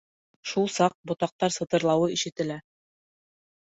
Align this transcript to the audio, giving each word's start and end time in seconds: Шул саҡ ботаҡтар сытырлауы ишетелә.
Шул 0.51 0.71
саҡ 0.77 0.95
ботаҡтар 1.13 1.55
сытырлауы 1.59 2.11
ишетелә. 2.19 2.63